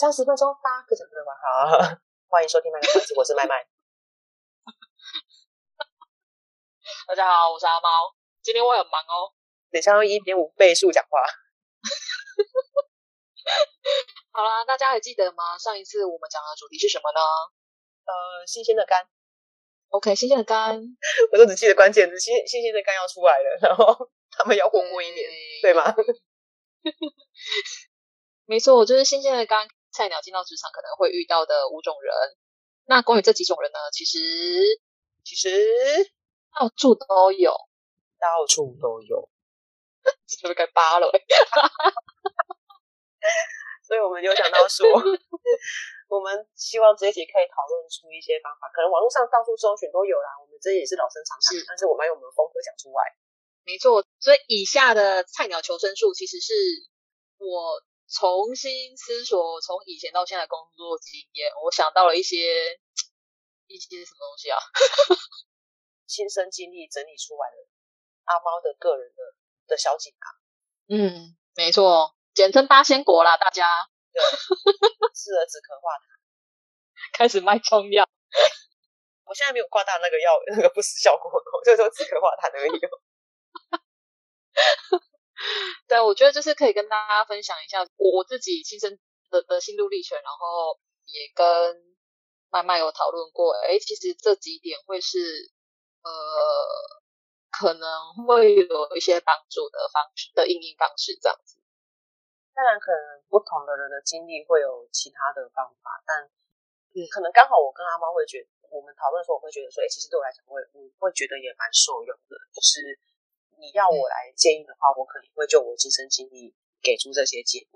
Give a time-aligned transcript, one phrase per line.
[0.00, 1.76] 三三十分钟八个小时吧，好，
[2.32, 3.68] 欢迎收听卖个关子，我是麦麦。
[7.06, 9.34] 大家好，我是阿猫，今天我很忙哦，
[9.70, 11.20] 等下用一点五倍速讲话。
[14.32, 15.58] 好啦，大家还记得吗？
[15.58, 17.20] 上一次我们讲的主题是什么呢？
[18.06, 19.06] 呃，新鲜的肝。
[19.90, 20.80] OK，新鲜的肝，
[21.30, 25.30] 我都只记得关键字，新新鲜的肝要出来了，然后他们要活泼一点，
[25.60, 25.94] 对，对吗？
[28.46, 32.14] 没错，就是新鲜的肝，菜鸟进到职场可能会遇到的五种人。
[32.86, 34.18] 那关于这几种人呢，其实
[35.22, 35.50] 其实
[36.58, 37.52] 到处都有，
[38.18, 39.28] 到处都有，
[40.26, 41.06] 这就该扒了。
[43.86, 44.86] 所以我们有讲到说，
[46.10, 48.70] 我们希望这一集可以讨论出一些方法。
[48.74, 53.02] 可能网络上到处搜寻都有啦，我们这也是老生常谈，但是我们要用我们的风格讲出来。
[53.62, 56.54] 没错，所以以下的菜鸟求生术，其实是
[57.38, 57.82] 我。
[58.10, 62.80] 重新思索，从以前到现在工作经验，我想到了一些
[63.68, 64.58] 一些什么东西啊？
[66.06, 67.56] 亲身经历整理出来的
[68.24, 69.22] 阿猫的个人的
[69.68, 70.98] 的小锦囊。
[70.98, 73.70] 嗯，没错，简称八仙果啦，大家。
[74.12, 74.20] 对，
[75.14, 76.02] 适合止咳化痰。
[77.12, 78.08] 开始卖中药。
[79.24, 81.30] 我现在没有挂大那个药那个不死效果，
[81.64, 82.72] 就说止咳化痰而已。
[85.88, 88.98] 对，我觉得就是可以跟大家分享一下我自己亲身
[89.30, 91.80] 的的心路历程，然后也跟
[92.50, 93.54] 麦麦有讨论过。
[93.64, 95.18] 哎，其实这几点会是
[96.02, 96.10] 呃，
[97.50, 97.88] 可能
[98.26, 101.56] 会有一些帮助的方式的应用方式这样子。
[102.52, 106.28] 当然，可能不同的人的经历会有其他的方法，但
[106.92, 113.00] 嗯，可能刚好我跟阿猫会觉得，我们讨论的时候，我会觉得说，哎，其实对我来讲，我我会觉得也蛮受用的，就是。
[113.60, 117.68] 你要我来建议的话，嗯、我可能会就我亲身经历给出这些建议。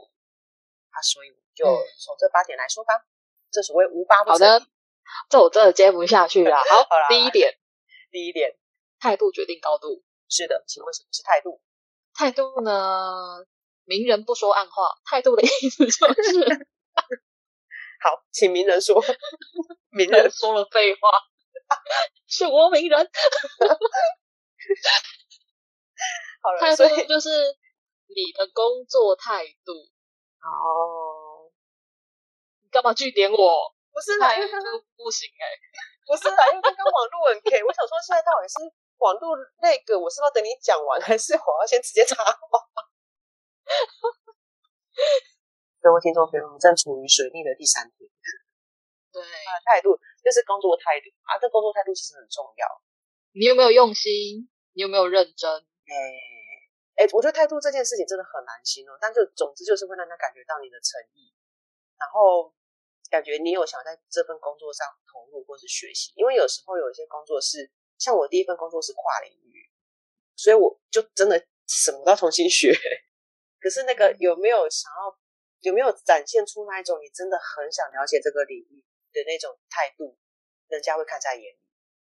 [0.90, 1.64] 啊，所以就
[1.98, 3.04] 从这八点来说吧。
[3.50, 4.48] 这所谓无八不成。
[4.48, 4.66] 好的，
[5.28, 6.56] 这我真的接不下去了。
[6.56, 7.58] 好， 好啦，第一点，
[8.10, 8.56] 第一点，
[8.98, 10.02] 态度决定高度。
[10.28, 11.60] 是的，请问什么是态度？
[12.14, 13.44] 态度呢？
[13.84, 14.94] 明人不说暗话。
[15.04, 16.66] 态度的意思就是，
[18.02, 19.04] 好，请名人说。
[19.90, 21.10] 名人说了废话，
[22.26, 23.10] 是我名人。
[26.60, 27.56] 态度就是
[28.08, 29.72] 你的工作态度。
[30.44, 31.48] 哦，
[32.62, 33.72] 你干嘛句点我？
[33.94, 34.28] 不是啦，
[34.96, 35.58] 不行哎、欸，
[36.04, 37.62] 不是啦，因为刚刚网络很 K。
[37.62, 38.58] 我想说，现在到底是
[38.98, 42.34] 网络那个，我是要等你讲完，还是我要先直接插话？
[45.80, 48.10] 各位听众朋友，我们正处于水逆的第三天。
[49.14, 49.22] 对，
[49.64, 52.66] 态度就是工作态度啊，这工作态度其实很重要。
[53.30, 54.50] 你有没有用心？
[54.74, 55.48] 你有没有认真？
[55.86, 55.94] 哎
[56.94, 61.34] 哎，我觉得态度这件事情真的很难形容，但就总之就是会让他感觉到你的诚意，
[61.98, 62.54] 然后
[63.10, 66.12] 感觉你有想在这份工作上投入或是学习。
[66.14, 69.70] 因为有时候有一些工作是像我第一份工作是跨领域，
[70.36, 72.72] 所以我就真的什么都要重新学。
[73.60, 75.18] 可是那个有没有想要
[75.60, 80.16] 有没有展现出那一种你真的很想了解这个领域的那种态度，
[80.68, 81.58] 人家会看在眼里。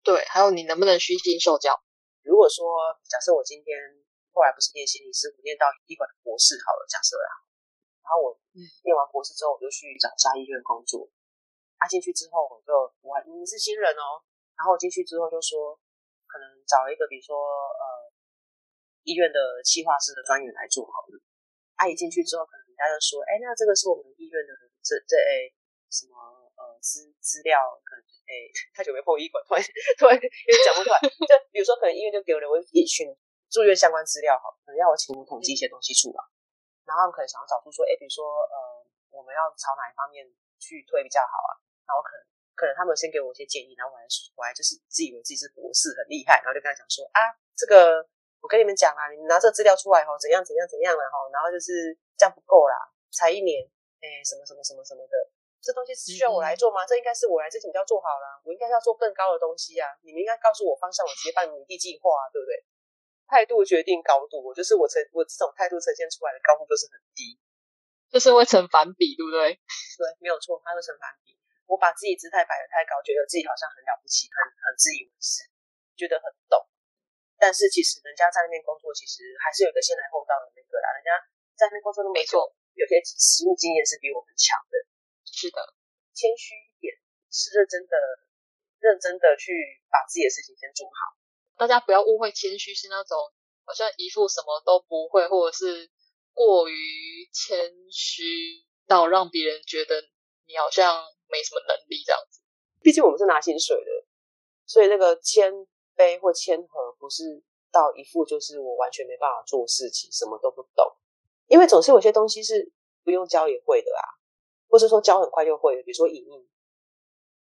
[0.04, 1.80] 对，还有你能不能虚心受教。
[2.24, 2.66] 如果说
[3.08, 3.78] 假设我今天
[4.34, 7.30] 后来不是念心理师，我念到医管的博士好了，假设啦，
[8.02, 11.06] 然后我嗯念完博士之后，我就去找家医院工作。
[11.78, 12.74] 啊进去之后，我就
[13.06, 14.20] 我还你是新人哦，
[14.58, 15.78] 然后我进去之后就说，
[16.26, 18.10] 可能找一个比如说呃
[19.04, 21.16] 医院的企划室的专员来做好了。
[21.76, 25.54] 啊一进去之后，可能人家就说，哎，那这个是我们医院的这这哎
[25.94, 26.16] 什么
[26.58, 28.04] 呃资资料可能。
[28.24, 29.62] 哎，太久没碰医馆，突然
[30.00, 30.32] 突然有点
[30.64, 30.98] 讲不出来。
[31.04, 33.06] 就比如说，可能医院就给了我一 群
[33.54, 36.18] 住院相关资料，好，可能要我请我统计一些东西出来，
[36.90, 38.82] 然后他们可能想要找出说，哎，比如说，呃，
[39.14, 40.26] 我们要朝哪一方面
[40.58, 41.54] 去推比较好啊？
[41.86, 42.26] 然后可能
[42.58, 44.02] 可能他们先给我一些建议，然后我还
[44.34, 48.02] 我还就是自以为自己是博士很厉害，然后就跟他讲说啊，这个
[48.42, 52.76] 我跟你们讲啊，你们拿这个资料出来哈，怎样怎样怎样了哈，然后就是这样不够啦，
[53.14, 53.62] 才一年，
[54.02, 55.14] 哎，什么什么什么什么的。
[55.64, 56.84] 这东西是需要我来做吗？
[56.84, 59.88] 嗯、这应该是我来之前就要做好了，我应该是要做更高的东西啊！
[60.04, 62.52] 你们应该告诉我方向，我直接帮你拟定计划啊，对不对？
[63.28, 67.40] 态度决定高度，我就是我呈我这种态度呈现出来的高度就是很低。
[68.14, 69.58] 就是会成反比，对不对？
[69.58, 71.34] 对，没有错，它会成反比。
[71.66, 75.50] 我把自己姿态摆得太高，觉得自己好像很了不起，很很自以为是，
[75.98, 76.62] 觉得很懂。
[77.42, 80.94] 但是其实人家在那边工作，其实还是有个先来后到的那个啦。
[80.94, 81.10] 人家
[81.58, 82.38] 在那边工作那么久，
[82.78, 84.78] 有些实务经验是比我们强的。
[85.26, 85.58] 是的，
[86.14, 86.94] 谦虚一点，
[87.34, 87.98] 是认真的，
[88.78, 91.18] 认真的去把自己的事情先做好。
[91.58, 93.18] 大家不要误会，谦虚是那种
[93.66, 95.90] 好像一副什么都不会，或者是。
[96.36, 98.24] 过于谦虚
[98.88, 100.02] 到让别人觉得
[100.48, 102.42] 你好像没什么能力这样子。
[102.82, 103.92] 毕竟我们是拿薪水的，
[104.66, 105.54] 所以那个谦
[105.96, 110.92] 卑或谦和不是到一副就是我完全没办法做事情，什么都不懂。
[111.46, 112.74] 因为总是有些东西是
[113.04, 114.02] 不用教也会的啊，
[114.68, 116.50] 或是说教很快就会的，比如说影印。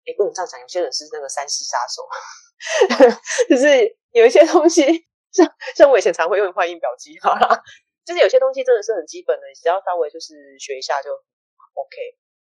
[0.06, 2.04] 哎，不能这样讲，有些人是那个三西杀手，
[3.50, 4.84] 就是有一些东西，
[5.31, 7.62] 像像我以前常会用换音表机，好啦。
[8.06, 11.96] 就是有些东西真的是很基本的，只要稍微就是学一下就 OK，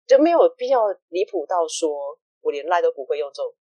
[0.04, 3.54] 就没有必要离谱到说我连赖都不会用这种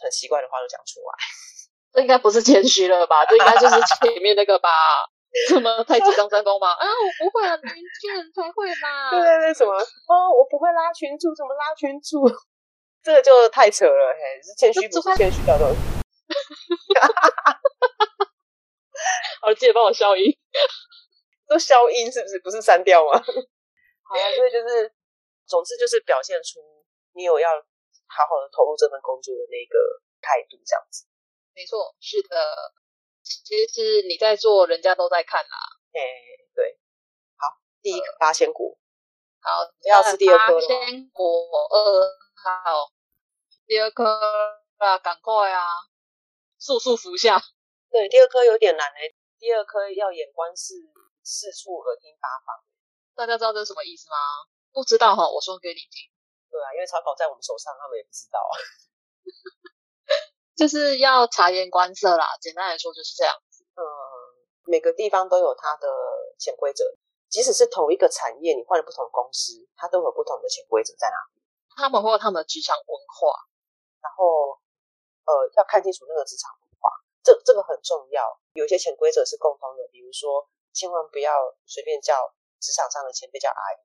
[0.00, 1.10] 很奇怪的话都讲出来。
[1.90, 3.26] 这应该不是谦虚了吧？
[3.26, 4.70] 这应该就是前面那个吧？
[5.48, 6.70] 什么太极张三丰吗？
[6.70, 9.10] 啊，我不会啊，年轻人才会嘛。
[9.10, 12.22] 对对对，什么哦，我不会拉群主，怎么拉群组？
[13.02, 15.68] 这个就太扯了，嘿，是谦虚不是谦虚叫做。
[19.40, 20.26] 好，记得帮我消音。
[21.48, 22.38] 都消音是不是？
[22.40, 23.16] 不是删掉吗？
[23.16, 24.92] 好啊，所以就是，
[25.46, 26.60] 总之就是表现出
[27.14, 27.48] 你有要
[28.06, 29.78] 好好的投入这份工作的那个
[30.20, 31.06] 态度，这样子。
[31.54, 32.36] 没错，是的，
[33.22, 35.56] 其实是你在做，人家都在看啦。
[35.92, 36.00] 哎，
[36.54, 36.78] 对。
[37.36, 38.76] 好，第一个八仙果。
[39.40, 40.60] 好，要吃第二颗了。
[40.60, 41.24] 八仙果
[41.70, 42.90] 二号，
[43.66, 44.04] 第二颗
[44.78, 45.66] 啊，赶快啊，
[46.58, 47.40] 速速服下。
[47.90, 50.74] 对，第二颗有点难诶，第二颗要眼观四。
[51.30, 52.56] 四处耳听八方，
[53.12, 54.16] 大家知道这是什么意思吗？
[54.72, 56.08] 不知道哈，我说给你听。
[56.48, 58.40] 对啊，因为草稿在我们手上，他们也不知道。
[60.56, 63.62] 就是要察言观色啦，简单来说就是这样子。
[63.76, 63.84] 嗯，
[64.64, 65.86] 每个地方都有它的
[66.38, 66.82] 潜规则，
[67.28, 71.37] 即使是同一个产业，你换了不同公司，它都有不同的潜规则在哪里。
[71.78, 73.30] 他们会有他们的职场文化，
[74.02, 74.58] 然后
[75.24, 76.90] 呃，要看清楚那个职场文化，
[77.22, 78.26] 这这个很重要。
[78.52, 80.50] 有一些潜规则是共通的，比如说。
[80.70, 81.32] 千万不要
[81.64, 82.14] 随便叫
[82.60, 83.78] 职场上的前辈叫阿姨，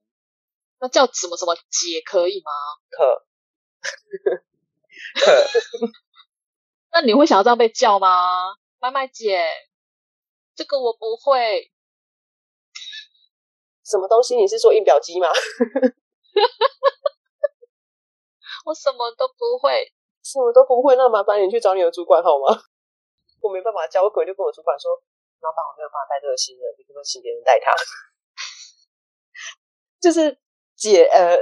[0.79, 2.51] 那叫什么什么姐可以吗？
[2.91, 3.25] 可，
[5.25, 5.49] 可。
[6.91, 8.53] 那你会想要这样被叫吗？
[8.79, 9.43] 麦麦姐，
[10.53, 11.71] 这个我不会。
[13.83, 14.35] 什么东西？
[14.35, 15.29] 你是说印表机吗？
[18.63, 19.91] 我什么都不会，
[20.23, 20.95] 什么都不会。
[20.95, 22.47] 那麻烦你去找你的主管好吗？
[23.41, 24.91] 我没办法教，我可能就跟我主管说。
[25.43, 27.75] 老板，我没有办法带这个新人，你可不可以请别人带他？
[29.99, 30.39] 就是
[30.79, 31.35] 姐，呃，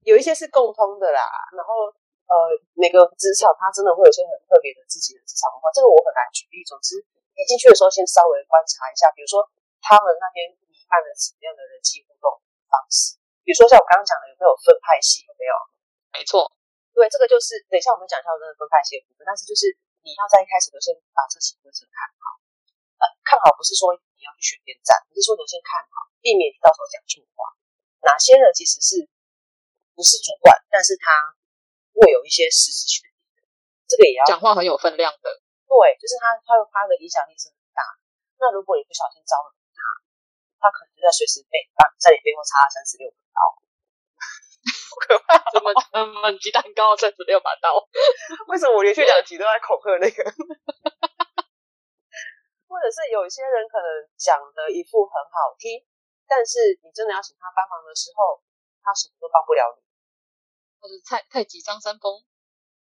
[0.00, 1.20] 有一些是共通的啦。
[1.52, 1.92] 然后，
[2.24, 2.32] 呃，
[2.72, 6.64] 每个职场它真的会有些很特别的自己的职场文化，这个我很难举例。
[6.64, 6.96] 总之，
[7.36, 9.44] 你进去的时候，先稍微观察一下，比如说
[9.84, 12.32] 他们那边弥漫了什么样的人际互动
[12.72, 13.20] 方式。
[13.44, 15.28] 比如说像我刚刚讲的，有没有分派系？
[15.28, 15.52] 有没有？
[16.12, 16.50] 没错，
[16.94, 19.26] 对，这个就是等一下我们讲一下这个分派系的部分。
[19.28, 19.70] 但是就是
[20.02, 22.40] 你要在一开始就先把这几个人看好。
[22.98, 27.54] 呃，看好不是说你要去选边站，而是说你先看好，避免你到时候讲错话。
[28.02, 29.06] 哪些人其实是
[29.94, 31.06] 不是主管，但是他
[31.94, 33.46] 会有一些实质权利的，
[33.86, 35.26] 这个也要讲话很有分量的。
[35.70, 37.82] 对，就是他，他他的影响力是很大。
[38.42, 39.78] 那如果你不小心招惹他，
[40.58, 43.38] 他可能就在随时被把在你背后插三十六个刀。
[44.88, 45.36] 好可怕！
[45.52, 47.76] 怎么这么鸡蛋糕三十六把刀？
[48.48, 50.24] 为什么我连续两集都在恐吓那个？
[52.68, 55.84] 或者是有一些人可能讲的一副很好听，
[56.26, 58.40] 但是你真的要请他帮忙的时候，
[58.80, 59.84] 他什么都帮不了你。
[60.80, 62.24] 或者太太极张三丰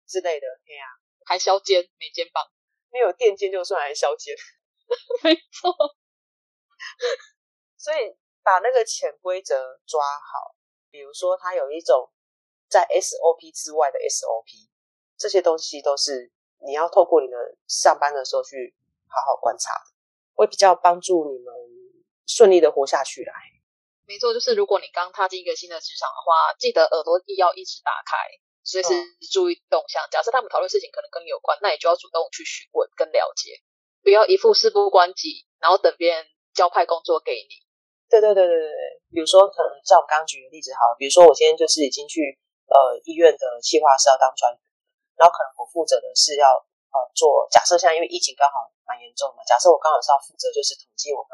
[0.07, 2.41] 之类的，对呀、啊，还削肩没肩膀，
[2.89, 4.33] 没有垫肩就算还削肩，
[5.23, 5.75] 没错。
[7.77, 10.55] 所以把那个潜规则抓好，
[10.91, 12.11] 比如说他有一种
[12.69, 14.69] 在 SOP 之外的 SOP，
[15.17, 16.31] 这些东西都是
[16.65, 18.75] 你要透过你的上班的时候去。
[19.13, 19.75] 好好观察，
[20.35, 21.53] 会比较帮助你们
[22.25, 23.33] 顺利的活下去来。
[24.07, 28.15] 没错，就是如果你刚踏进一个新的职场的话，记得耳朵要一直打开，
[28.63, 28.87] 随时
[29.29, 30.07] 注意动向。
[30.09, 33.59] 假设他们讨论事情可能跟你有关，那你就要主动去询问跟了解，
[34.01, 37.51] 不要一副事不关己，然后等别人交派工作给你。
[38.11, 38.75] 对对对对对，
[39.15, 42.35] 比如说可能像我刚刚举的例子，好，比如说我今天就是已经去
[42.67, 44.59] 呃医院的企划是要当专员，
[45.15, 46.59] 然后可能我负责的是要。
[46.91, 51.31] 呃，做假设，现在因为疫情刚好蛮严重的，假设我刚好是要负责，就是统计我们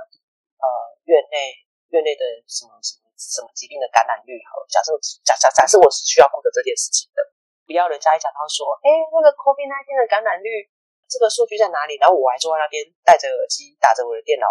[0.61, 0.65] 呃
[1.09, 1.49] 院内
[1.89, 4.93] 院内的什么什么什么疾病的感染率好了，假设
[5.25, 7.25] 假假假设我是需要负责这件事情的，
[7.65, 10.69] 不要人家一讲到说，哎，那个 COVID 那天的感染率，
[11.09, 11.97] 这个数据在哪里？
[11.97, 14.45] 然后我还坐在那边戴着耳机，打着我的电脑，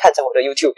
[0.00, 0.72] 看着我的 YouTube，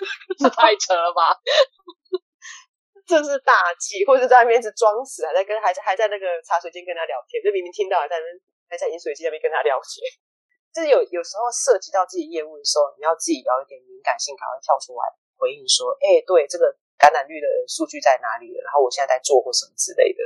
[0.38, 1.36] 这太扯了吧！
[3.06, 8.26] 这是大忌，或者在那边一直装死，还在跟还在还在那个茶水间跟他聊天，就明明听到还在那
[8.70, 10.06] 还在饮水机那边跟他聊天。
[10.70, 15.02] 就是有有时候涉及到自己业务的时候，你要自己有一点敏感性，赶快跳出来
[15.34, 18.62] 回应说：“哎、欸，对，这个感染率的数据在哪里了？
[18.62, 20.22] 然后我现在在做或什么之类的。”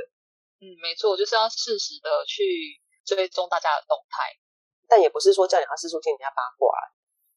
[0.61, 4.37] 嗯，没错，就是要适时的去追踪大家的动态，
[4.87, 6.69] 但也不是说叫你要四处听人家八卦，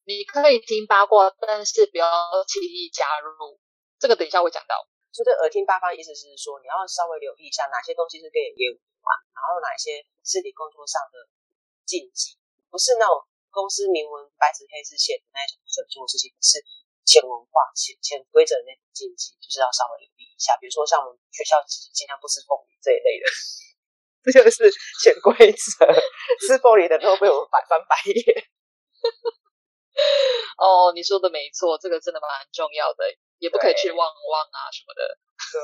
[0.08, 2.08] 你可以听八卦，但是不要
[2.48, 3.60] 轻易加入。
[4.00, 4.88] 这个等一下会讲到。
[5.12, 11.28] 所以耳听八方意思是说，你要稍微留意一下哪些东西是跟你业务有关，然后哪一些是你工作上的
[11.84, 12.40] 禁忌。
[12.72, 13.20] 不是那种
[13.52, 16.64] 公司明文白纸黑字写的那种准做事情，是
[17.04, 20.56] 潜文化、潜潜规则的那种禁忌，就是要稍微留意一下。
[20.56, 23.28] 比如说像我们学校其实尽量不吃凤梨这一类的，
[24.24, 24.72] 这就是
[25.04, 25.84] 潜规则。
[26.48, 28.24] 吃凤梨的都被我们百翻白眼。
[30.58, 33.04] 哦，你说的没错，这个真的蛮重要的，
[33.38, 35.02] 也不可以去旺旺啊什么的。
[35.52, 35.60] 对，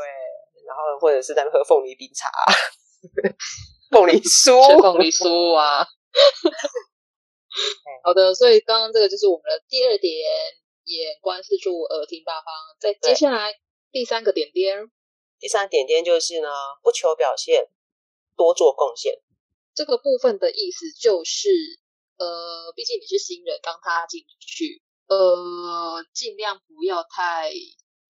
[0.67, 2.31] 然后或者是在那喝凤梨冰茶、
[3.91, 5.87] 凤梨酥、 凤梨酥啊。
[8.03, 10.11] 好的，所以刚刚这个就是我们的第二点，
[10.85, 12.53] 眼观四处，耳听八方。
[12.81, 13.55] 再接下来
[13.93, 14.91] 第三个点点，
[15.38, 16.49] 第三个点点就是呢，
[16.83, 17.69] 不求表现，
[18.37, 19.21] 多做贡献。
[19.75, 21.49] 这个部分的意思就是，
[22.25, 27.52] 呃，毕竟你是新人，刚踏进去，呃，尽量不要太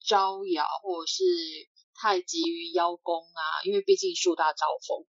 [0.06, 1.24] 招摇，或者是
[1.94, 5.04] 太急于邀功啊，因为毕竟树大招风。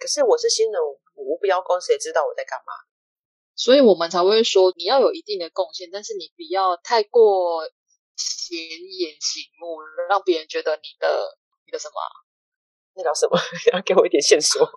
[0.00, 0.82] 可是我是新人，
[1.14, 2.72] 我不邀功，谁知道我在干嘛？
[3.54, 7.64] 所以我们才会说，你要有一定的贡献，但是你不要太过
[8.16, 11.94] 显眼醒目，让别人觉得你的你的什么？
[12.94, 13.38] 那叫什么？
[13.72, 14.68] 要给我一点线索。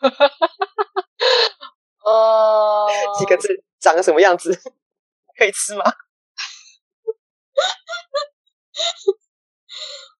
[2.04, 2.86] 呃，
[3.18, 4.52] 几个字，长个什么样子？
[5.38, 5.84] 可以吃吗？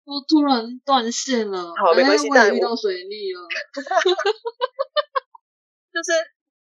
[0.05, 1.73] 我突然断线了。
[1.79, 3.47] 好，没关系，但遇到水逆了。
[5.93, 6.12] 就是。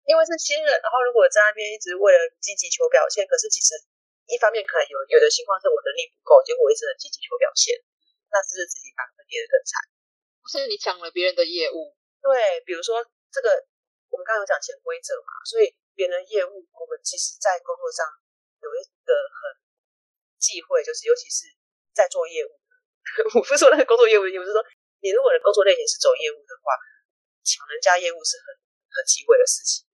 [0.07, 3.75] 因为是新人，然后如果在那边一直为了积极求表现，可是其实
[4.31, 7.75] 一方面可能有有的情况是我能力不够，结果我一直很积极求表现，
[8.31, 9.83] 那是不是自己反而跌得更惨？
[10.39, 11.91] 不是你抢了别人的业务？
[12.23, 13.03] 对，比如说
[13.35, 13.51] 这个
[14.09, 18.05] 我们刚刚有讲潜规则嘛，所以别人的业务我们其实在工作上
[18.63, 19.39] 有一个很
[20.39, 21.51] 忌讳，就是尤其是
[21.93, 22.51] 在做业务，
[23.35, 24.59] 我不是说那个工作业务，我是说
[24.99, 26.75] 你如果的工作类型是走业务的话，
[27.43, 28.55] 抢人家业务是很
[28.91, 29.85] 很忌讳的事情。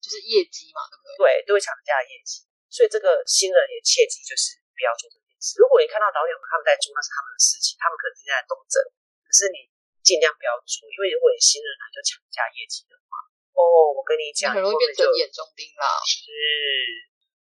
[0.00, 1.44] 就是业绩嘛，对不对？
[1.44, 5.60] 对，都会抢人家的业绩，所以这个新人也切记，就是不要做这件事。
[5.60, 8.80] 如果你看到导演们他们在做，那是他们的事情，他们可能正在斗争。
[9.20, 9.68] 可是你
[10.00, 13.28] 尽量不要做，因为如果你新人来就抢人家业绩的话，
[13.60, 15.84] 哦，我跟你讲，很容易变成眼中钉啦。
[16.06, 16.32] 是，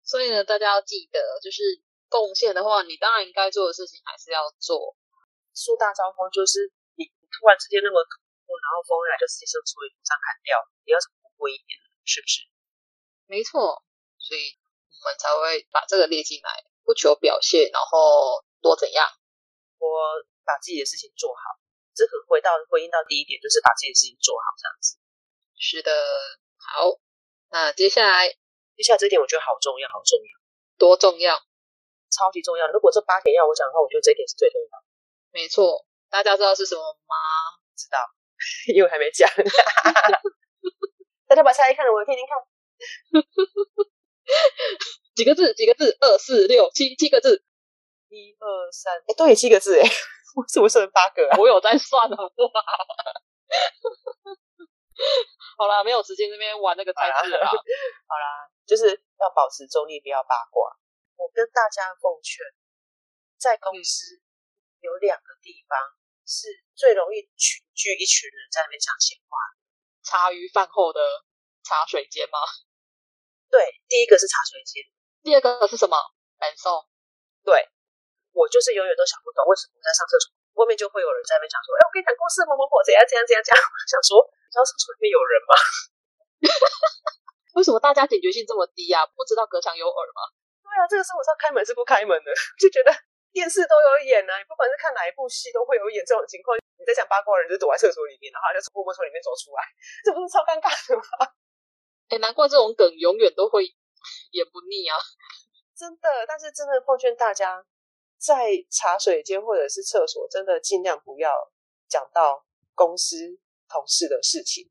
[0.03, 1.61] 所以呢，大家要记得，就是
[2.09, 4.97] 贡献的话，你当然应该做的事情还是要做。
[5.53, 11.75] 树大招风，就是你突然之间那么突，然后风一来就直接从树头上砍掉，你要怎么不过一点？
[12.05, 12.47] 是不是？
[13.27, 13.83] 没错，
[14.17, 19.09] 所以我们才会把这个列进来，不求表现，然后多怎样？
[19.79, 21.57] 我把自己的事情做好。
[21.95, 24.98] 这个回到回应到第一点，就是把自己的事情做好，这样子。
[25.59, 25.91] 是的，
[26.57, 26.97] 好。
[27.51, 28.29] 那接下来，
[28.77, 30.29] 接下来这一点我觉得好重要，好重要，
[30.77, 31.35] 多重要？
[32.09, 32.67] 超级重要。
[32.67, 34.85] 如果这八点要我讲的话，我觉得这一点是最重要的。
[35.31, 37.15] 没错，大家知道是什么吗？
[37.75, 37.97] 知道，
[38.73, 39.29] 因为还没讲。
[41.27, 42.37] 大家把下一看，我听听看。
[45.15, 45.53] 几个字？
[45.53, 45.97] 几个字？
[45.99, 47.43] 二四六七七个字。
[48.09, 49.87] 一二三，哎，对，七个字哎，
[50.35, 51.37] 我是不是八个啊？
[51.37, 52.61] 我有在算，好不好？
[55.57, 57.45] 好啦，没有时间这边玩那个猜字了。
[57.45, 58.87] 好啦，就是
[59.19, 60.67] 要保持中立，不要八卦。
[61.15, 62.43] 我跟大家奉劝，
[63.37, 64.19] 在公司
[64.79, 65.77] 有两个地方
[66.25, 69.37] 是最容易群聚一群人在那边讲闲话。
[70.01, 70.99] 茶余饭后的
[71.63, 72.39] 茶水间吗？
[73.49, 74.83] 对，第一个是茶水间，
[75.23, 75.97] 第二个是什么？
[76.39, 76.87] 感受。
[77.43, 77.67] 对，
[78.31, 85.53] 我就是永远都想不懂，为什么我在上厕所，外面就会有人在那边讲说：“哎，我跟你讲故事，某某某怎样怎样怎样怎样。”我 想说，你知道厕所里面有人吗？
[87.57, 89.05] 为什么大家警觉性这么低啊？
[89.13, 90.21] 不知道隔墙有耳吗？
[90.63, 92.89] 对啊，这个时候我是要开门是不开门的， 就觉得。
[93.29, 96.57] 电视都有演啊，你不管是看哪一部戏，都会有演这种情况。
[96.57, 99.61] 你在讲八卦的人就躲在厕所里面，然后就从默默从里面走出来，
[100.03, 101.29] 这不是超尴尬的吗？
[102.09, 103.69] 哎、欸，难怪这种梗永远都会
[104.33, 104.97] 演不腻啊！
[105.77, 107.63] 真的，但是真的奉劝大家，
[108.19, 111.31] 在茶水间或者是厕所，真的尽量不要
[111.87, 112.45] 讲到
[112.75, 114.69] 公司同事的事情。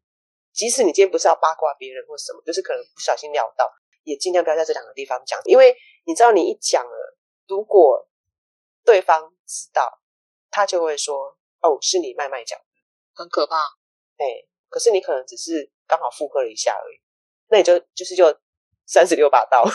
[0.52, 5.74] 即使你今天不是要八卦别人或什么，就是可能不小心聊到，也尽量不要在这两个地方讲，因为
[6.04, 8.08] 你知道，你一讲了，如果
[8.84, 10.00] 对方知道，
[10.50, 12.64] 他就会说：“哦，是你麦麦讲的。”
[13.14, 13.56] 很可怕。
[14.16, 17.00] 哎，可是你可能只是刚好附和了一下而已，
[17.48, 18.36] 那你就就是就
[18.84, 19.64] 三十六把刀。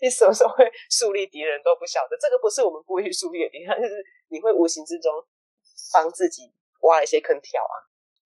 [0.00, 3.94] 你什么时候会树立敌人都不晓得，这个不是我们故意树立的敌人，就是
[4.28, 5.12] 你会无形之中
[5.92, 6.52] 帮自己
[6.82, 7.74] 挖一些坑跳啊。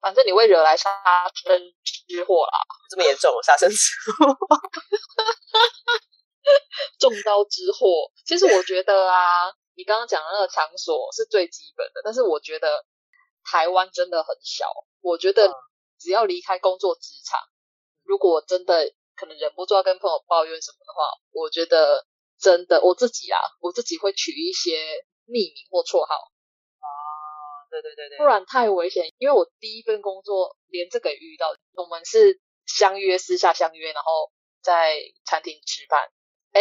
[0.00, 0.91] 反正你会惹来杀
[1.33, 2.59] 身之祸啦，
[2.91, 3.76] 这么严重，杀身之
[4.19, 4.35] 祸，
[6.99, 8.11] 中刀之祸。
[8.26, 12.85] 其实我觉得啊，你刚刚讲的那个场所是最基本的，但是我觉得
[13.45, 14.67] 台湾真的很小。
[15.00, 15.55] 我觉得
[16.00, 17.38] 只要离开工作职场，
[18.02, 21.02] 如果真的可能忍不住要跟朋友抱怨什么的话，
[21.33, 22.07] 我觉得
[22.38, 26.14] 真的我自己啊，我自己会取一些匿名或绰号。
[26.14, 26.87] 啊
[27.71, 29.12] 对对对对，不然太危险。
[29.19, 36.11] 因为我第一份工作连这个也遇到，我们是相约私下相约，然后在餐厅吃饭。
[36.52, 36.61] 哎，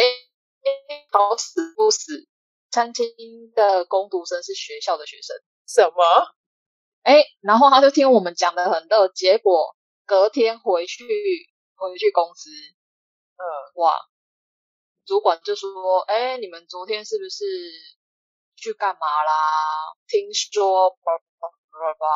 [1.10, 2.26] 好死不死，
[2.70, 3.06] 餐厅
[3.54, 5.36] 的工读生是学校的学生。
[5.66, 6.02] 什么？
[7.02, 11.04] 哎，然后他就听我们讲的很热，结果隔天回去
[11.90, 13.42] 回去公司，嗯，
[13.74, 13.98] 哇，
[15.04, 17.44] 主管就说：“哎，你们昨天是不是？”
[18.54, 19.32] 去干嘛啦？
[20.06, 22.06] 听说叭叭叭叭，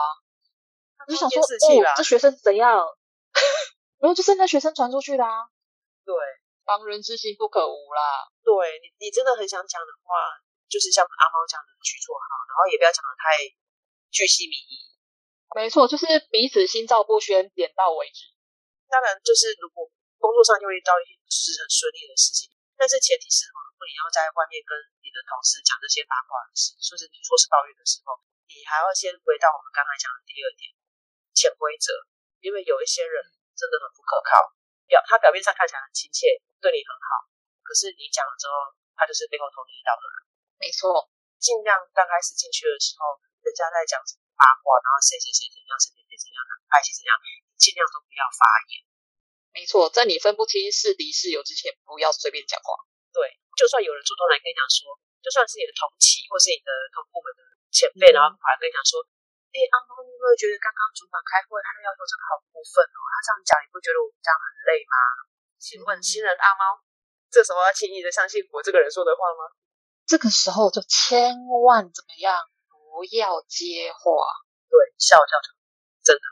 [1.02, 2.86] 我就想说，哦，这学生怎样？
[3.98, 5.50] 没有就是那学生传出去的啊。
[6.04, 6.14] 对，
[6.64, 8.30] 防人之心不可无啦。
[8.44, 10.14] 对你，你真的很想讲的话，
[10.68, 13.42] 就是像阿猫讲的去做好，然后也不要讲的太
[14.12, 14.86] 巨细靡遗。
[15.56, 18.22] 没错，就是彼此心照不宣，点到为止。
[18.88, 19.86] 当然，就是如果
[20.18, 23.62] 工作上就会遇到一些不是很顺利的事情，但是前提是哈。
[23.72, 24.72] 如果你要在外面跟
[25.04, 28.16] 你的同事讲这些八卦的事，说是你说是抱怨的时候，
[28.48, 30.72] 你还要先回到我们刚才讲的第二点
[31.36, 31.92] 潜规则，
[32.40, 33.20] 因为有一些人
[33.52, 34.40] 真的很不可靠，
[34.88, 37.28] 表他表面上看起来很亲切，对你很好，
[37.60, 40.16] 可是你讲了之后，他就是背后捅你一刀的人。
[40.56, 46.38] 没错，尽量刚开始进去的时候，人家在讲什么八卦，然后谁谁谁怎样，谁谁谁怎样，
[46.70, 47.12] 爱谁怎样，
[47.58, 48.84] 尽量都不要发言。
[49.56, 52.76] 没错，在你分不清是敌是友之前，不要随便讲话。
[53.12, 53.40] 对。
[53.56, 54.92] 就算有人主动来跟你讲说，
[55.24, 57.40] 就算是你的同期或是你的同部门的
[57.72, 59.00] 前辈，嗯、然后跑来跟你讲说，
[59.48, 63.00] 哎、欸，阿猫，你会觉得刚刚主管开会他的要求真的好过分哦？
[63.00, 64.96] 他这样讲，你不觉得我们这样很累吗？
[65.56, 66.84] 请问新人阿猫，
[67.32, 69.56] 这时候要轻易的相信我这个人说的话吗？
[70.04, 71.32] 这个时候就千
[71.64, 72.36] 万怎么样，
[72.96, 74.08] 不要接话，
[74.72, 75.52] 对，笑笑就
[76.00, 76.24] 真的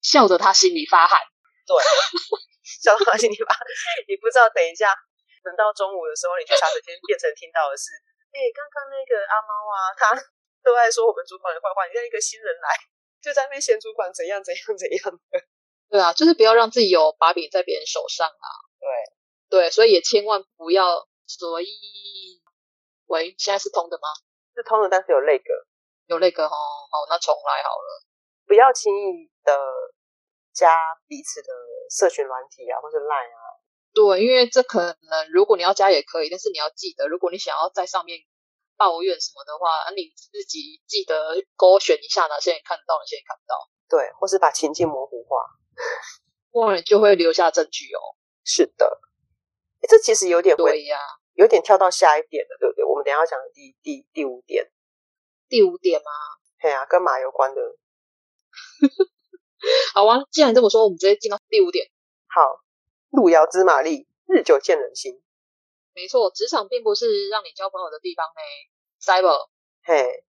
[0.00, 1.20] 笑着他心里发汗，
[1.68, 1.76] 对，
[2.64, 3.60] 笑着他心里发汗，
[4.08, 4.96] 你不知道等一下。
[5.44, 7.92] 等到中午的时候，你去茶水间变成听到的是，
[8.32, 10.16] 哎、欸，刚刚那个阿猫啊，他
[10.64, 11.84] 都爱说我们主管的坏话。
[11.86, 12.72] 你让一个新人来，
[13.20, 15.44] 就在那边嫌主管怎样怎样怎样的。
[15.92, 18.48] 对啊，就是不要让自己有把柄在别人手上啊。
[18.80, 18.88] 对
[19.68, 21.06] 对，所以也千万不要。
[21.28, 22.40] 所以，
[23.06, 24.06] 喂，现在是通的吗？
[24.54, 25.44] 是通的，但是有那个，
[26.06, 26.50] 有那个哦。
[26.50, 28.04] 好，那重来好了。
[28.46, 29.52] 不要轻易的
[30.52, 31.48] 加彼此的
[31.90, 33.58] 社群软体啊，或者 Line 啊。
[33.92, 38.20] 对，因为这可能如果你要加也可以，但是你要记得，如果你想要在上面
[38.76, 43.56] 抱怨什么的话，你自己记得勾选一下哪些人看得到，哪些人看不到。
[43.88, 45.42] 对，或是把情境模糊化，
[46.52, 48.00] 不然就会留下证据哦。
[48.44, 49.00] 是的，
[49.88, 50.98] 这其实有点对呀，
[51.34, 52.84] 有点跳到下一点了，对不对？
[52.84, 54.70] 我们等一下要讲的第第第五点，
[55.48, 56.10] 第五点吗？
[56.58, 57.60] 嘿啊，跟马有关的。
[59.94, 61.88] 好啊，既然这么说，我们直接进到第五点。
[62.28, 62.62] 好。
[63.10, 65.22] 路遥知马力，日久见人心。
[65.94, 68.40] 没错，职场并不是让你交朋友的地方呢。
[69.00, 69.48] Cyber，
[69.86, 70.24] 嘿，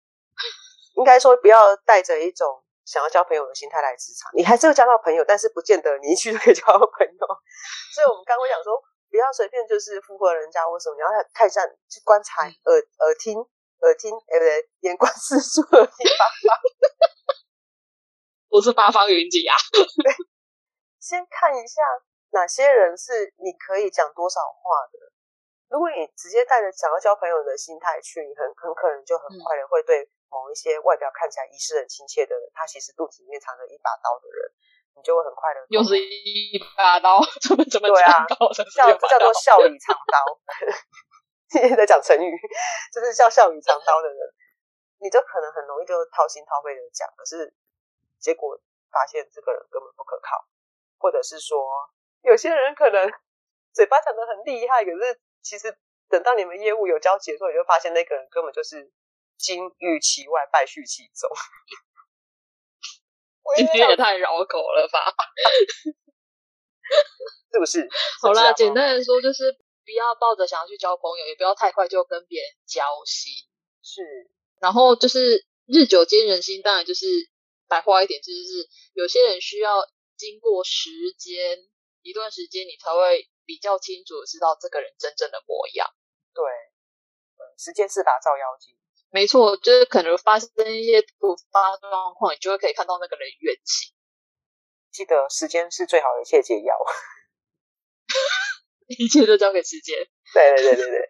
[0.98, 7.28] 应该说不要带着一种想要交朋友的心态来职场，你还是会交到朋友，但是不见得你一去就可以交到朋友。
[7.96, 8.76] 所以，我们刚刚讲说，
[9.10, 13.40] 不要随便就是附和人家，或什么你要看一下去观察，耳耳听
[13.84, 16.56] 耳听，哎不对，眼观 四处，耳听八方。
[18.50, 19.56] 我是八方云集啊。
[19.76, 20.16] 对，
[21.00, 21.84] 先看一下。
[22.34, 24.98] 哪些人是你可以讲多少话的？
[25.70, 30.02] 如果你直接带着想要交朋友的心态去，你很很可能就很快的会对
[30.34, 34.50] 某一些外表看起来仪式很亲切的人，他其实肚子里面藏着一把刀的人，
[34.98, 38.26] 你就会很快的又是一把刀， 怎么怎么对啊？
[38.74, 40.18] 叫这叫做笑里藏刀。
[41.78, 42.38] 在讲成语，
[42.92, 44.18] 就是叫笑语藏刀的人，
[45.00, 47.54] 你就可能很容易就掏心掏肺的讲，可是
[48.20, 48.60] 结果
[48.92, 50.46] 发现这个人根本不可靠，
[50.98, 51.64] 或者是说。
[52.24, 53.12] 有些人可能
[53.74, 58.90] 嘴巴讲得很厉害，可是其实等到你们业务有交集的时候，你就发现那个人根本就是
[59.36, 61.30] 金玉其外，败絮其中。
[63.58, 65.12] 今天也太绕口了吧？
[67.52, 67.86] 是不是？
[68.22, 69.54] 好啦，简单的说就是
[69.86, 73.32] 不要抱着想要去交朋友，也不要太快就跟别人交心。
[73.82, 74.02] 是，
[74.60, 77.06] 然后就是日久见人心，当然就是
[77.68, 81.58] 白话一点，就是有些人需要经过时间
[82.02, 85.88] 一段时间，你才会比较清楚的知道这个人真正的模样。
[86.34, 86.44] 对，
[87.58, 88.78] 时间是打造妖精。
[89.10, 93.94] 没错，就是可能发生一些突发状况，你就会可以看到那个人原形。
[94.92, 96.76] 记得时间是最好的一切解药。
[98.88, 99.98] 一切都交给时间。
[100.34, 101.10] 对对对对对。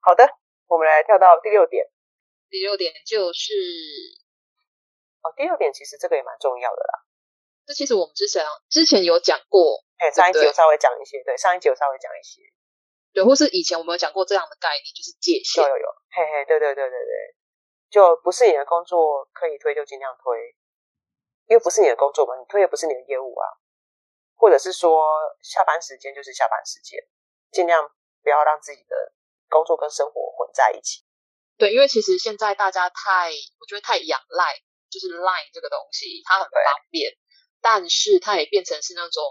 [0.00, 0.28] 好的，
[0.66, 1.84] 我们来跳到第六点。
[2.48, 3.52] 第六点就是，
[5.22, 7.02] 哦，第六点其实这个也蛮重要的啦。
[7.66, 12.40] 这其实我们之前之前有讲过，哎，上一集有稍微讲一些，对，上一集有稍微讲一些，
[13.12, 15.64] 对，或是以前我们有讲过这样的概念，就是界限。
[15.64, 17.14] 有有有，嘿嘿，对对对对对，
[17.90, 20.54] 就不是你的工作可以推就尽量推，
[21.50, 23.44] 因为不是你的工作嘛，你推也不是你的业务啊。
[24.36, 25.02] 或者是说
[25.42, 27.00] 下班时间就是下班时间，
[27.50, 27.90] 尽量
[28.22, 29.12] 不要让自己的
[29.48, 31.02] 工作跟生活混在一起。
[31.56, 36.52] 对，因为其实现在大家太，我觉得太仰赖，就是 Line 这个东西，它很方
[36.90, 37.10] 便，
[37.62, 39.24] 但是它也变成是那种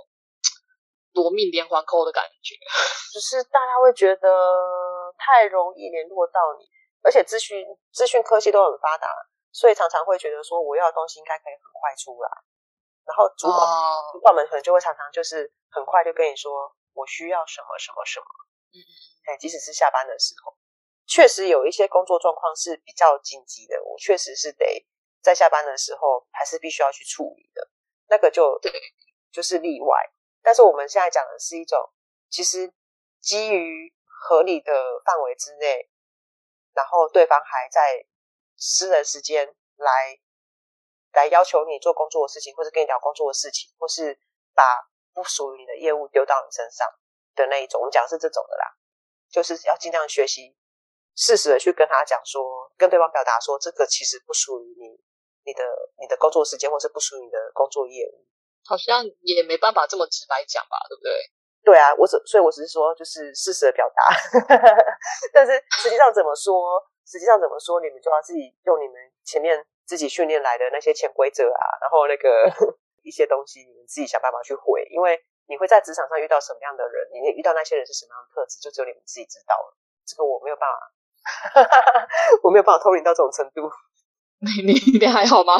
[1.13, 2.55] 夺命连环 call 的感觉，
[3.13, 4.27] 就是大家会觉得
[5.17, 6.65] 太容易联络到你，
[7.03, 7.63] 而且资讯
[7.93, 9.07] 资讯科技都很发达，
[9.51, 12.29] 所以常常会觉得说我要的东西应该可以很快出来。
[13.05, 14.13] 然后主管、oh.
[14.13, 18.25] 主管们可能就会常常就是很快就跟你说，我需要什么什么什么，
[18.73, 18.93] 嗯嗯，
[19.29, 20.57] 哎，即使是下班的时候，
[21.05, 24.87] 确实有一些工作状况是比较紧急的，我确实是得
[25.21, 27.69] 在下班的时候还是必须要去处理的，
[28.07, 28.71] 那个就对，
[29.31, 29.95] 就是例外。
[30.41, 31.79] 但是我们现在讲的是一种，
[32.29, 32.73] 其实
[33.21, 34.73] 基于合理的
[35.05, 35.89] 范围之内，
[36.73, 38.05] 然后对方还在
[38.57, 40.19] 私人时间来。
[41.15, 44.19] 来要求你做工作的事情，或者跟你聊工作的事情，或是
[44.53, 44.61] 把
[45.13, 46.85] 不属于你的业务丢到你身上
[47.35, 48.65] 的那一种，我们讲的是这种的啦，
[49.31, 50.55] 就是要尽量学习，
[51.15, 54.99] 适时的去跟他讲说，跟对方表达说，这个其实不属于你，
[55.45, 55.63] 你的
[55.99, 58.25] 你的工作时间，或是不属于你的工作业务。
[58.67, 61.11] 好像也没办法这么直白讲吧，对不对？
[61.63, 64.13] 对啊，我只所以，我只是说，就是适时的表达，
[65.33, 69.65] 但是实际上怎么说，实际上怎么说，你们就要自己用你们前面。
[69.85, 72.49] 自己训练来的那些潜规则啊，然后那个
[73.03, 79.77] 一些东西，你们自己想办法去回，因为你会在职场上遇到什么样的人，你遇到那些人是什么样的特质，就只有你们自己知道了。
[80.05, 80.77] 这个我没有办法，
[82.43, 83.69] 我没有办法透露到这种程度。
[84.41, 85.53] 你你你还好吗？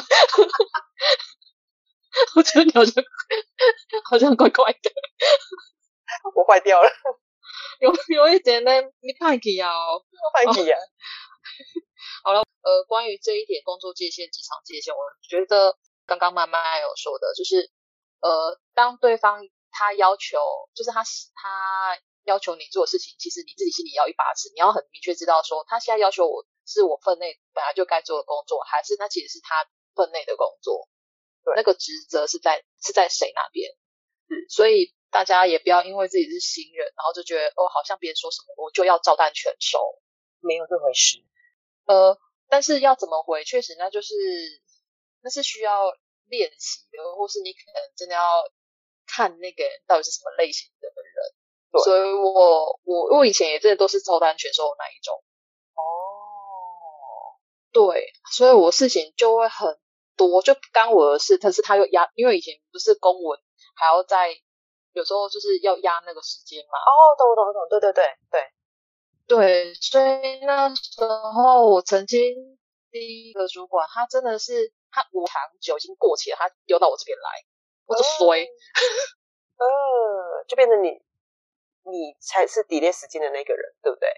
[2.36, 3.04] 我觉得你好像
[4.10, 4.92] 好像怪怪的，
[6.36, 6.90] 我坏掉了，
[7.80, 9.70] 有有一点呢，你派气啊，
[10.34, 10.80] 派气啊。
[12.26, 17.70] 好了，呃，关于这一点工作界限、职场界限，我觉得刚刚妈妈有说的，就是
[18.20, 20.42] 呃，当对方他要求，
[20.74, 21.04] 就是他
[21.36, 29.54] 他要求你做的事情，其实你自己心里要一把尺，你要很明确知道说，他现在要求我是我分内本来就该做的工作，还是那其实是他
[29.94, 30.90] 分内的工作，
[31.44, 33.70] 对，那个职责是在是在谁那边？
[34.34, 39.78] 嗯，所以大家也不要因为自己是新人，然后就觉得哦，好像别人说什么我就要照单全收，
[40.42, 41.22] 没有这回事。
[41.86, 42.18] 呃，
[42.48, 44.14] 但是要怎么回，确实那就是
[45.22, 45.92] 那是需要
[46.28, 48.44] 练习的，或是你可能真的要
[49.08, 50.96] 看那个人到底是什么类型的人。
[51.72, 55.16] 对，所以我我我以前也真的都是照单全收的那一种。
[55.76, 55.82] 哦，
[57.72, 59.78] 对，所以我事情就会很
[60.16, 63.40] 多，就不干我的事，但是他又压，因为以前不是公文，
[63.76, 64.30] 还要在
[64.94, 66.80] 有时候就是要压那个时间嘛。
[66.80, 68.55] 哦，懂懂懂，对对对对。
[69.28, 72.20] 对，所以那时候我曾经
[72.92, 77.44] 第一个主管，他真的是他无糖酒已经过期了，他丢到我这边来，
[77.86, 78.46] 我就衰，
[79.58, 80.90] 呃、哦，就变成你，
[81.90, 84.10] 你才是 delay 时间的那个人，对不对？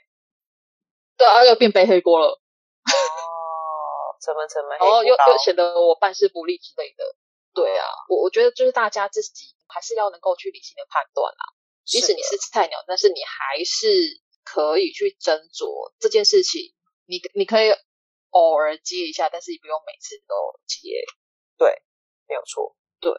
[1.15, 2.27] 对啊，又变背黑锅了。
[2.27, 7.15] 哦，怎么怎么，然后又又显得我办事不力之类的。
[7.53, 14.21] 对啊，我我觉得就是大家自己还是要能够去理性的判断啦，即使你是菜鸟，但是你还是。
[14.47, 16.73] 可以去斟酌这件事情，
[17.05, 17.75] 你你可以
[18.29, 21.03] 偶尔接一下，但是你不用每次都接。
[21.57, 21.83] 对，
[22.27, 22.77] 没有错。
[23.01, 23.12] 对，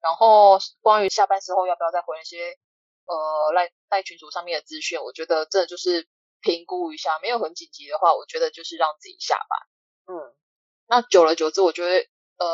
[0.00, 2.58] 然后关于下班时候要不要再回那些
[3.06, 6.06] 呃赖赖群组上面的资讯，我觉得这就是
[6.40, 10.14] 评估一下，没有很紧急的话，我觉得就是让自己下班。
[10.14, 10.36] 嗯，
[10.86, 12.46] 那久了久之，我觉得呃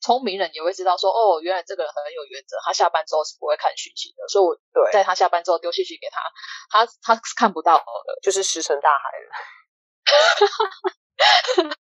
[0.00, 6.20] 聪明人也会知道说，哦，原来这个人很有原则，他下班之后是不会看讯息的，所以我对在他下班之后丢信息给他，
[6.70, 7.84] 他他是看不到的，
[8.22, 9.30] 就是石沉大海了。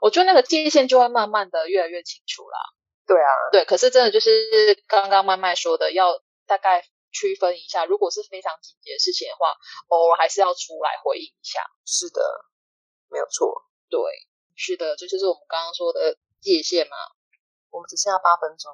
[0.00, 2.58] 我觉得那个界限就会慢慢的越来越清楚啦。
[3.06, 9.54] 对啊，对，可是真的就是刚刚麦麦说的，要大概区分一下，如果是非常紧急的事情的话，
[9.88, 11.60] 偶尔还是要出来回应一下。
[11.84, 12.20] 是的，
[13.08, 13.62] 没有错。
[13.88, 14.00] 对，
[14.54, 16.96] 是的，这就是我们刚刚说的界限嘛。
[17.76, 18.72] 我们只剩下八分钟，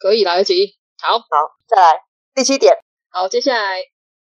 [0.00, 0.76] 可以来得及。
[0.98, 2.02] 好，好，再来
[2.34, 2.76] 第七点。
[3.08, 3.78] 好，接下来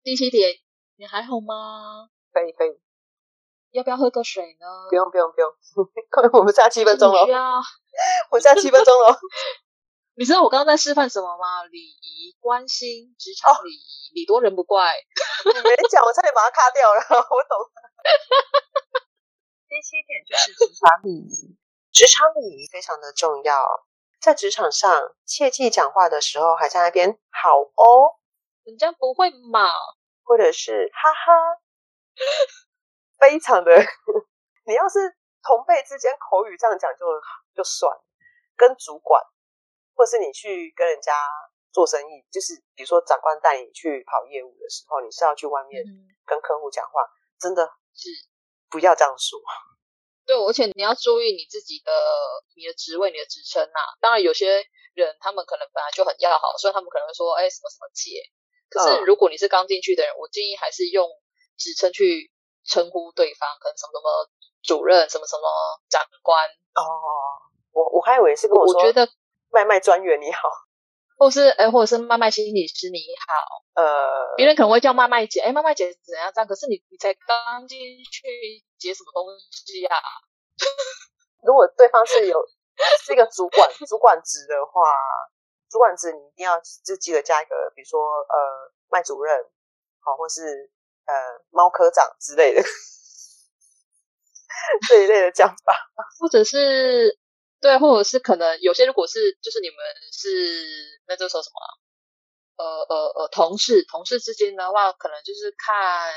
[0.04, 0.54] 第七点，
[0.96, 2.08] 你还好吗？
[2.32, 2.80] 可以，可以。
[3.72, 4.68] 要不要喝个水呢？
[4.91, 5.50] 不用，不用，不用。
[6.38, 7.26] 我们剩下七分钟了。
[7.26, 7.60] 需要。
[8.30, 9.18] 我剩下七分钟了。
[10.13, 11.65] 你知道我刚刚在示范什么吗？
[11.65, 14.94] 礼仪、关心、职场礼仪，礼、哦、多人不怪。
[15.46, 17.02] 你没讲，我差点把它卡掉了。
[17.02, 17.74] 我懂了。
[19.68, 21.58] 第七点就是职场礼仪。
[21.91, 23.65] 职场礼仪非常的重要，
[24.25, 28.17] 在职场上，切记讲话的时候还在那边好哦，
[28.63, 29.69] 人家不会嘛，
[30.23, 31.31] 或者是哈哈。
[33.19, 33.71] 非常的，
[34.65, 34.97] 你要是
[35.43, 37.05] 同辈之间口语这样讲就
[37.53, 38.03] 就算了，
[38.57, 39.21] 跟主管，
[39.93, 41.13] 或是你去跟人家
[41.71, 45.83] 做生意，就是比如说长官带你去跑业务的时候，你是要去外面
[46.25, 48.09] 跟客户讲话，嗯、真的是
[48.71, 49.39] 不要这样说。
[50.25, 51.91] 对，而且你要注意你自己的
[52.55, 53.79] 你的职位、你的职称呐。
[54.01, 58.21] 当然，有些人他们可能本来就很要好，所以他们可能会说，哎，什么什么姐。
[58.69, 61.09] 可是如果你是刚进去的人，我建议还是用
[61.57, 62.31] 职称去。
[62.67, 64.09] 称呼对方，可能什么什么
[64.63, 65.43] 主任，什么什么
[65.88, 66.81] 长官哦，
[67.71, 69.07] 我我还以为是跟我说，我觉得
[69.51, 70.49] 麦麦专员你好，
[71.15, 76.47] 或是哎，或者是麦麦心理师你好，呃，别人可能会叫麦麦姐，哎，麦麦姐怎样这样？
[76.47, 78.25] 可是你你才刚进去
[78.86, 80.10] 接什么东西呀、啊？
[81.41, 82.38] 如果对方是有
[83.04, 84.93] 是一个主管主管职的话，
[85.69, 89.36] 主管职你一定要就记得加一个，比如说呃麦主任，
[90.00, 90.71] 好，或是。
[91.08, 91.13] 呃，
[91.52, 92.63] 猫科长之类的
[94.89, 95.56] 这一类的讲法，
[96.19, 97.19] 或者是
[97.62, 99.78] 对，或者是可能有些如果是就是你们
[100.12, 101.62] 是那就说什么，
[102.58, 106.12] 呃呃呃，同事同事之间的话，可能就是看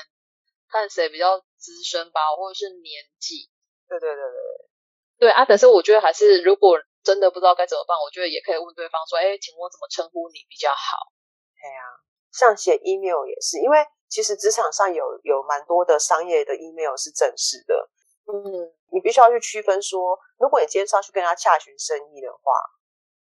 [0.70, 3.50] 看谁比较资深吧，或者是年纪。
[3.88, 5.44] 对对对对对啊！
[5.48, 11.12] 但是我觉得还是如果真的不知道该怎么办，我觉得也可以问对方说，哎，请问我怎么称呼你比较好？
[11.60, 12.00] 对呀、啊，
[12.32, 13.78] 像写 email 也是，因为。
[14.10, 17.90] 其实职场上有有蛮多的商业的 email 是正式的，
[18.24, 22.40] 嗯，你必须要去区分说，如果你今天是要去跟人家洽询生意的话，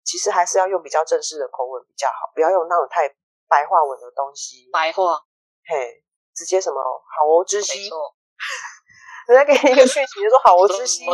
[0.04, 3.08] 其实还是要用比较正式的口吻比较好，不要用那种太
[3.48, 4.70] 白话文的东西。
[4.70, 5.18] 白话，
[5.66, 6.04] 嘿，
[6.36, 6.76] 直接什么
[7.16, 7.88] 好哦知悉，
[9.26, 11.04] 人家给你一个讯息就说好哦 知悉，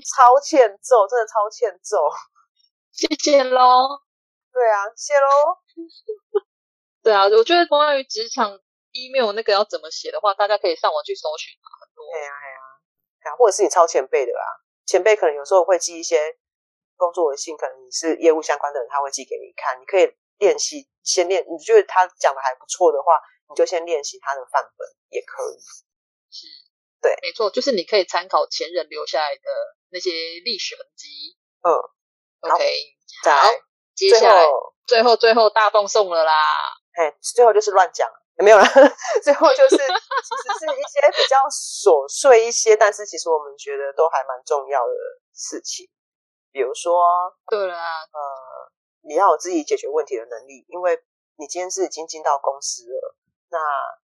[0.00, 1.98] 超欠揍，真的超欠揍，
[2.90, 4.00] 谢谢喽。
[4.52, 5.28] 对啊，谢喽。
[7.02, 8.58] 对啊，我觉得关于职场
[8.92, 12.04] email 那个要怎么写的话，大家可以上网去搜寻很多。
[12.10, 12.34] 对啊，
[13.22, 14.42] 对啊，或者是你超前辈的啦，
[14.84, 16.36] 前辈可能有时候会寄一些
[16.96, 21.46] 工作的信，可能你是业务相关的人，他会寄给你看，你可以练习，先练。
[21.48, 23.14] 你觉得他讲的还不错的话，
[23.50, 25.58] 你就先练习他的范本也可以。
[26.30, 26.46] 是，
[27.02, 29.42] 对，没错，就是你可以参考前人留下来的
[29.90, 30.10] 那些
[30.44, 31.36] 历史痕迹。
[31.62, 31.74] 嗯
[32.40, 33.46] ，OK，好，
[33.94, 34.46] 接下来
[34.86, 36.32] 最后最后大放送了啦。
[36.92, 38.08] 哎，最后就是乱讲，
[38.38, 38.64] 也没有了。
[39.22, 44.92] 最后就是， 其实是一些比较琐碎一些，但是其实我们觉得都还蛮重要的
[45.34, 45.90] 事情。
[46.52, 47.02] 比如说，
[47.46, 50.98] 对啦，呃，你要有自己解决问题的能力，因为
[51.36, 53.16] 你今天是已经进到公司了，
[53.50, 53.58] 那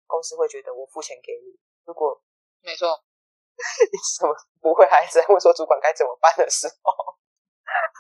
[0.07, 2.23] 公司会觉得我付钱给你，如果
[2.63, 2.89] 没错，
[3.93, 7.19] 你什么不会还在问说主管该怎么办的时候，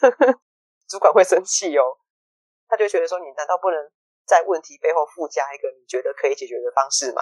[0.88, 1.98] 主管会生气哦，
[2.68, 3.92] 他就觉得说你难道不能？
[4.24, 7.20] 在问题背后附加一个你觉得可以解决的方式吗？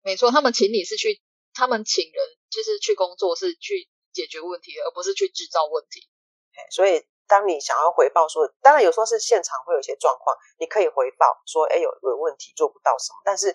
[0.00, 1.20] 没错，他们请你是去，
[1.52, 6.08] 他们请人就是去工作，是去解决问题，而不是去制造问题。
[6.70, 13.54] 所以，当你想要回报说，当然有时候是现场会有一些状况，你可以回报说，哎，有有问题做不到什么，但是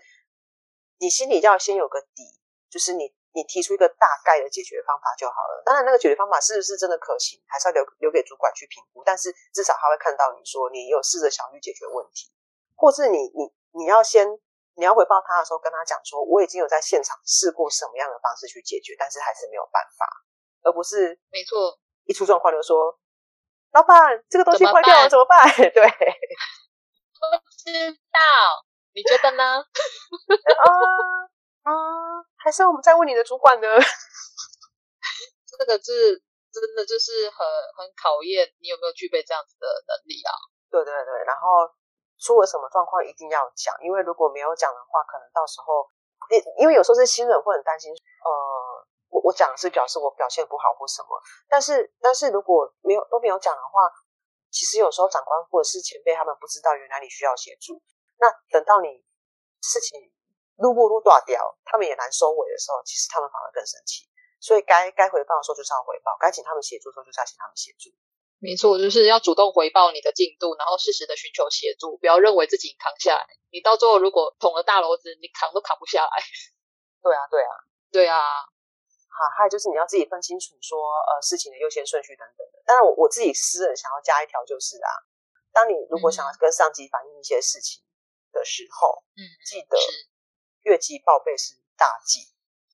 [1.00, 2.24] 你心里要先有个底，
[2.70, 5.64] 就是你你提出一个大概的解决方法就好了。
[5.66, 9.04] 当然，那个解决方法是不是真的可行，还是要留留给主管去评估。
[9.04, 12.32] 但是至少他会看到你说你有试着想去解决问题。
[12.76, 14.28] 或是你你你要先
[14.76, 20.06] 你要回报他的时候，跟他讲说，我已经有在现场试过什么样的方式去解决，但是还是没有办法，
[20.64, 23.00] 而不是没错，一出状况就说，
[23.74, 25.42] 老板这个东西坏掉了怎么办？
[25.58, 27.26] 对，不
[27.58, 27.74] 知
[28.14, 28.20] 道，
[28.94, 29.66] 你觉得呢？
[29.66, 30.66] 啊
[31.64, 31.72] 啊，
[32.38, 33.68] 还是我们在问你的主管呢？
[35.50, 37.46] 这个是真的就是很
[37.78, 40.32] 很考验你有没有具备这样子的能力啊。
[40.70, 41.70] 对对对，然后
[42.20, 45.90] 出了什么状况一定要讲，因为如果没有讲的话，可能到时候，
[46.30, 48.30] 因因为有时候是新人会很担心，呃，
[49.14, 51.14] 我我讲的是表示我表现不好或什么，
[51.48, 53.86] 但是但是如果没有都没有讲的话，
[54.50, 57.78] 其实有时候长官或者是前辈他们不知道原来你需要协助，
[58.18, 59.06] 那等到你
[59.62, 60.12] 事情
[60.58, 64.10] 路不路断掉，他们也难收尾的时候，其实他们反而更生气。
[64.42, 67.94] 所以该该回报的时候就是要回报，该请他们协助的时候就是要请他们协助。
[68.44, 73.24] 没错，就是要主动回报你的进度，然后适时的寻求协助，不要认为自己扛下来。
[73.52, 76.12] 你到最后如果捅了大篓子，你扛都扛不下来。
[77.02, 77.52] 对啊，对啊，
[77.92, 78.20] 对啊。
[79.14, 82.64] 好，还有就是你要自己分清楚说呃事情的优先顺序等等的。
[82.66, 84.90] 当然我我自己私人想要加一条就是啊，
[85.52, 87.84] 当你如果想要跟上级反映一些事情
[88.32, 89.78] 的时候，嗯，记得
[90.64, 92.20] 越级报备是大忌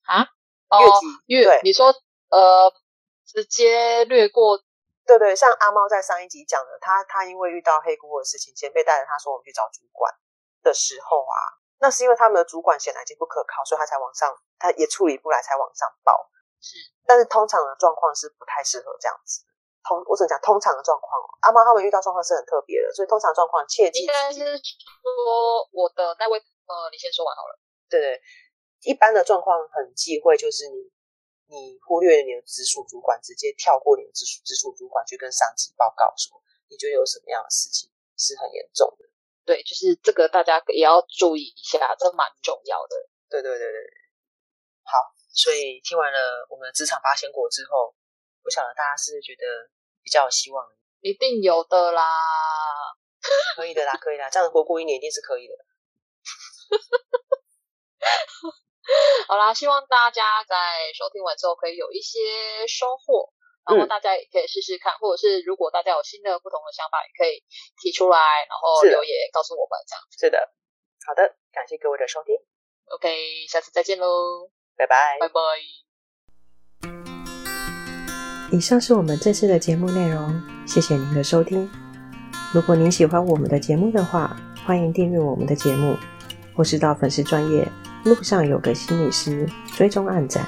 [0.03, 0.31] 啊。
[0.69, 1.91] 越级，越对，你说
[2.29, 2.71] 呃，
[3.25, 4.63] 直接略过，
[5.03, 10.13] 对对，像阿猫在上一集讲的，他他因为遇到黑姑的事情，前辈带着他说我们去找主管
[10.61, 11.35] 的时候啊，
[11.79, 16.29] 那是因为他们的主管显然已经不可靠，所以他才往上，他也处理不来才往上报。
[16.59, 16.75] 是，
[17.07, 19.43] 但是通常的状况是不太适合这样子。
[19.87, 21.27] 通，我只能讲通常的状况哦。
[21.41, 24.03] 阿猫他们遇到状况是很特别的，所以通常状况切记。
[24.03, 27.57] 应该是说我的那位呃，你先说完好了。
[27.89, 28.21] 对对。
[28.83, 30.91] 一般的状况很忌讳，就是你
[31.47, 39.08] 你忽略了你的直属主管，直接跳过你的直属直属主管去跟上级报告说，你觉得有什么样的事情是很严重的？
[39.49, 42.95] 对，就是这个大家也要注意一下，这蛮重要的。
[43.27, 43.81] 对对对对，
[44.85, 45.01] 好，
[45.33, 47.95] 所以听完了我们的职场八仙过之后，
[48.43, 49.41] 不晓得大家是不是觉得
[50.03, 50.63] 比较有希望？
[51.01, 52.05] 一定有 的啦，
[53.55, 55.55] 可以的啦，可以的，这样子过过一年一定是可以的。
[59.27, 63.33] 好啦，希望大家在收听完之后可以有一些收获，
[63.65, 67.43] 然后大家也可以试试看，嗯、或者是如果大家有新的不同的想法，也可以
[67.81, 68.17] 提出来，
[68.49, 70.17] 然后留言告诉我们这样子。
[70.19, 70.37] 是的，
[71.05, 72.35] 好的，感谢各位的收听
[72.95, 75.39] ，OK，下次再见喽，拜拜，拜拜。
[78.51, 81.69] 以上是我们这次的节目内容，谢谢您的收听。
[82.51, 85.95] 如果您喜欢我们的节目的话，欢迎订阅我们的节目，
[86.55, 87.67] 或是到粉丝专业。
[88.05, 89.45] 路上有个心理师，
[89.75, 90.47] 追踪暗赞。